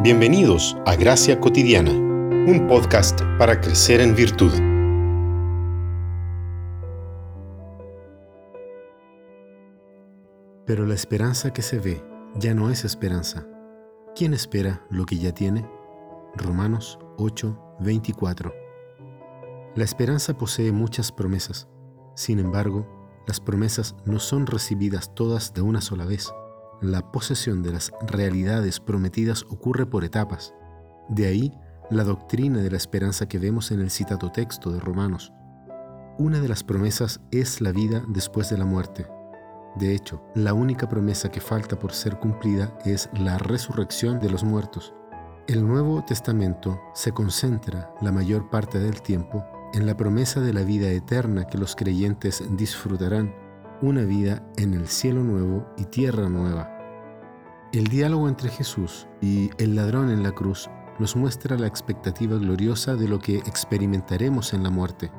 Bienvenidos 0.00 0.76
a 0.86 0.94
Gracia 0.94 1.40
Cotidiana, 1.40 1.90
un 1.90 2.68
podcast 2.68 3.20
para 3.36 3.60
crecer 3.60 4.00
en 4.00 4.14
virtud. 4.14 4.52
Pero 10.64 10.86
la 10.86 10.94
esperanza 10.94 11.52
que 11.52 11.62
se 11.62 11.80
ve 11.80 12.00
ya 12.36 12.54
no 12.54 12.70
es 12.70 12.84
esperanza. 12.84 13.44
¿Quién 14.14 14.34
espera 14.34 14.86
lo 14.88 15.04
que 15.04 15.18
ya 15.18 15.34
tiene? 15.34 15.68
Romanos 16.36 17.00
8, 17.16 17.76
24. 17.80 18.54
La 19.74 19.82
esperanza 19.82 20.38
posee 20.38 20.70
muchas 20.70 21.10
promesas. 21.10 21.66
Sin 22.14 22.38
embargo, 22.38 22.86
las 23.26 23.40
promesas 23.40 23.96
no 24.04 24.20
son 24.20 24.46
recibidas 24.46 25.12
todas 25.16 25.54
de 25.54 25.62
una 25.62 25.80
sola 25.80 26.04
vez 26.04 26.32
la 26.80 27.10
posesión 27.10 27.62
de 27.62 27.72
las 27.72 27.92
realidades 28.06 28.80
prometidas 28.80 29.44
ocurre 29.48 29.86
por 29.86 30.04
etapas. 30.04 30.54
De 31.08 31.26
ahí 31.26 31.52
la 31.90 32.04
doctrina 32.04 32.60
de 32.60 32.70
la 32.70 32.76
esperanza 32.76 33.26
que 33.26 33.38
vemos 33.38 33.70
en 33.70 33.80
el 33.80 33.90
citado 33.90 34.30
texto 34.30 34.70
de 34.70 34.80
Romanos. 34.80 35.32
Una 36.18 36.40
de 36.40 36.48
las 36.48 36.64
promesas 36.64 37.20
es 37.30 37.60
la 37.60 37.72
vida 37.72 38.02
después 38.08 38.50
de 38.50 38.58
la 38.58 38.64
muerte. 38.64 39.06
De 39.76 39.94
hecho, 39.94 40.22
la 40.34 40.54
única 40.54 40.88
promesa 40.88 41.30
que 41.30 41.40
falta 41.40 41.78
por 41.78 41.92
ser 41.92 42.18
cumplida 42.18 42.76
es 42.84 43.08
la 43.14 43.38
resurrección 43.38 44.18
de 44.18 44.30
los 44.30 44.44
muertos. 44.44 44.92
El 45.46 45.66
Nuevo 45.66 46.04
Testamento 46.04 46.78
se 46.94 47.12
concentra 47.12 47.94
la 48.02 48.12
mayor 48.12 48.50
parte 48.50 48.78
del 48.78 49.00
tiempo 49.00 49.44
en 49.72 49.86
la 49.86 49.96
promesa 49.96 50.40
de 50.40 50.52
la 50.52 50.62
vida 50.62 50.90
eterna 50.90 51.46
que 51.46 51.58
los 51.58 51.76
creyentes 51.76 52.42
disfrutarán 52.50 53.34
una 53.80 54.02
vida 54.02 54.42
en 54.56 54.74
el 54.74 54.88
cielo 54.88 55.22
nuevo 55.22 55.66
y 55.76 55.84
tierra 55.84 56.28
nueva. 56.28 56.68
El 57.72 57.84
diálogo 57.84 58.28
entre 58.28 58.48
Jesús 58.48 59.06
y 59.20 59.50
el 59.58 59.76
ladrón 59.76 60.10
en 60.10 60.22
la 60.22 60.32
cruz 60.32 60.68
nos 60.98 61.14
muestra 61.14 61.56
la 61.56 61.68
expectativa 61.68 62.36
gloriosa 62.36 62.96
de 62.96 63.06
lo 63.06 63.20
que 63.20 63.36
experimentaremos 63.36 64.52
en 64.52 64.64
la 64.64 64.70
muerte. 64.70 65.12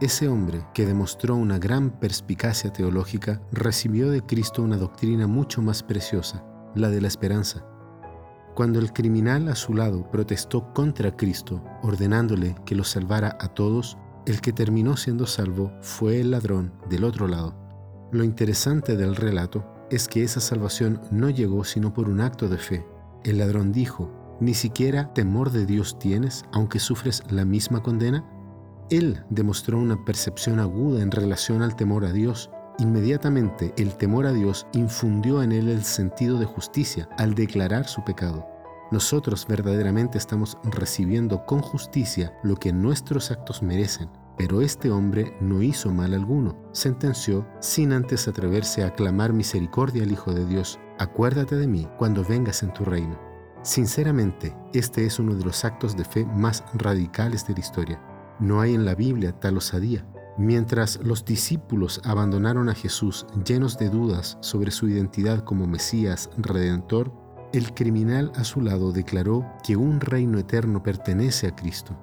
Ese 0.00 0.28
hombre, 0.28 0.64
que 0.72 0.86
demostró 0.86 1.34
una 1.34 1.58
gran 1.58 1.90
perspicacia 1.90 2.72
teológica, 2.72 3.42
recibió 3.52 4.10
de 4.10 4.22
Cristo 4.22 4.62
una 4.62 4.76
doctrina 4.76 5.26
mucho 5.26 5.60
más 5.60 5.82
preciosa, 5.82 6.44
la 6.74 6.88
de 6.88 7.00
la 7.00 7.08
esperanza. 7.08 7.66
Cuando 8.54 8.78
el 8.78 8.92
criminal 8.92 9.48
a 9.48 9.54
su 9.54 9.74
lado 9.74 10.10
protestó 10.10 10.72
contra 10.72 11.14
Cristo, 11.14 11.62
ordenándole 11.82 12.54
que 12.64 12.74
lo 12.74 12.84
salvara 12.84 13.36
a 13.40 13.48
todos, 13.48 13.98
el 14.24 14.40
que 14.40 14.52
terminó 14.52 14.96
siendo 14.96 15.26
salvo 15.26 15.72
fue 15.80 16.20
el 16.20 16.30
ladrón 16.30 16.72
del 16.88 17.04
otro 17.04 17.28
lado. 17.28 17.67
Lo 18.10 18.24
interesante 18.24 18.96
del 18.96 19.16
relato 19.16 19.66
es 19.90 20.08
que 20.08 20.22
esa 20.22 20.40
salvación 20.40 21.00
no 21.10 21.28
llegó 21.28 21.64
sino 21.64 21.92
por 21.92 22.08
un 22.08 22.22
acto 22.22 22.48
de 22.48 22.56
fe. 22.56 22.86
El 23.22 23.36
ladrón 23.36 23.70
dijo, 23.70 24.10
¿ni 24.40 24.54
siquiera 24.54 25.12
temor 25.12 25.50
de 25.50 25.66
Dios 25.66 25.98
tienes 25.98 26.44
aunque 26.52 26.78
sufres 26.78 27.22
la 27.28 27.44
misma 27.44 27.82
condena? 27.82 28.24
Él 28.88 29.22
demostró 29.28 29.76
una 29.78 30.06
percepción 30.06 30.58
aguda 30.58 31.02
en 31.02 31.10
relación 31.10 31.60
al 31.60 31.76
temor 31.76 32.06
a 32.06 32.12
Dios. 32.12 32.50
Inmediatamente 32.78 33.74
el 33.76 33.94
temor 33.94 34.26
a 34.26 34.32
Dios 34.32 34.66
infundió 34.72 35.42
en 35.42 35.52
él 35.52 35.68
el 35.68 35.84
sentido 35.84 36.38
de 36.38 36.46
justicia 36.46 37.10
al 37.18 37.34
declarar 37.34 37.86
su 37.86 38.02
pecado. 38.04 38.46
Nosotros 38.90 39.46
verdaderamente 39.46 40.16
estamos 40.16 40.56
recibiendo 40.64 41.44
con 41.44 41.60
justicia 41.60 42.32
lo 42.42 42.56
que 42.56 42.72
nuestros 42.72 43.30
actos 43.30 43.62
merecen. 43.62 44.08
Pero 44.38 44.60
este 44.60 44.90
hombre 44.92 45.36
no 45.40 45.62
hizo 45.62 45.92
mal 45.92 46.14
alguno, 46.14 46.56
sentenció 46.72 47.44
sin 47.60 47.92
antes 47.92 48.28
atreverse 48.28 48.84
a 48.84 48.94
clamar 48.94 49.32
misericordia 49.32 50.04
al 50.04 50.12
Hijo 50.12 50.32
de 50.32 50.46
Dios. 50.46 50.78
Acuérdate 50.98 51.56
de 51.56 51.66
mí 51.66 51.88
cuando 51.98 52.24
vengas 52.24 52.62
en 52.62 52.72
tu 52.72 52.84
reino. 52.84 53.18
Sinceramente, 53.62 54.56
este 54.72 55.04
es 55.04 55.18
uno 55.18 55.34
de 55.34 55.44
los 55.44 55.64
actos 55.64 55.96
de 55.96 56.04
fe 56.04 56.24
más 56.24 56.62
radicales 56.74 57.46
de 57.48 57.54
la 57.54 57.60
historia. 57.60 58.02
No 58.38 58.60
hay 58.60 58.74
en 58.74 58.84
la 58.84 58.94
Biblia 58.94 59.32
tal 59.32 59.56
osadía. 59.56 60.06
Mientras 60.38 61.00
los 61.02 61.24
discípulos 61.24 62.00
abandonaron 62.04 62.68
a 62.68 62.74
Jesús 62.74 63.26
llenos 63.44 63.76
de 63.76 63.90
dudas 63.90 64.38
sobre 64.40 64.70
su 64.70 64.88
identidad 64.88 65.42
como 65.42 65.66
Mesías 65.66 66.30
Redentor, 66.36 67.12
el 67.52 67.74
criminal 67.74 68.30
a 68.36 68.44
su 68.44 68.60
lado 68.60 68.92
declaró 68.92 69.44
que 69.66 69.76
un 69.76 70.00
reino 70.00 70.38
eterno 70.38 70.84
pertenece 70.84 71.48
a 71.48 71.56
Cristo. 71.56 71.98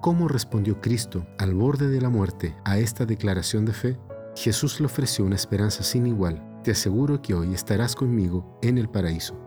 ¿Cómo 0.00 0.28
respondió 0.28 0.80
Cristo 0.80 1.26
al 1.36 1.54
borde 1.54 1.88
de 1.88 2.00
la 2.00 2.08
muerte 2.08 2.56
a 2.64 2.78
esta 2.78 3.04
declaración 3.04 3.66
de 3.66 3.74
fe? 3.74 3.98
Jesús 4.34 4.80
le 4.80 4.86
ofreció 4.86 5.26
una 5.26 5.34
esperanza 5.34 5.82
sin 5.82 6.06
igual. 6.06 6.42
Te 6.64 6.70
aseguro 6.70 7.20
que 7.20 7.34
hoy 7.34 7.52
estarás 7.52 7.94
conmigo 7.94 8.58
en 8.62 8.78
el 8.78 8.88
paraíso. 8.88 9.38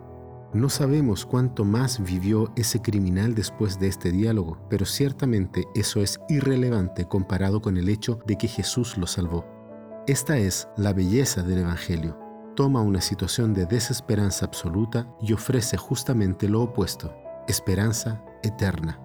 No 0.52 0.68
sabemos 0.68 1.26
cuánto 1.26 1.64
más 1.64 2.00
vivió 2.00 2.52
ese 2.54 2.80
criminal 2.80 3.34
después 3.34 3.80
de 3.80 3.88
este 3.88 4.12
diálogo, 4.12 4.64
pero 4.70 4.86
ciertamente 4.86 5.64
eso 5.74 6.00
es 6.00 6.20
irrelevante 6.28 7.08
comparado 7.08 7.60
con 7.60 7.76
el 7.76 7.88
hecho 7.88 8.20
de 8.24 8.38
que 8.38 8.46
Jesús 8.46 8.96
lo 8.96 9.08
salvó. 9.08 9.44
Esta 10.06 10.38
es 10.38 10.68
la 10.76 10.92
belleza 10.92 11.42
del 11.42 11.58
Evangelio. 11.58 12.16
Toma 12.54 12.80
una 12.80 13.00
situación 13.00 13.54
de 13.54 13.66
desesperanza 13.66 14.46
absoluta 14.46 15.12
y 15.20 15.32
ofrece 15.32 15.76
justamente 15.76 16.48
lo 16.48 16.62
opuesto, 16.62 17.12
esperanza 17.48 18.24
eterna. 18.44 19.00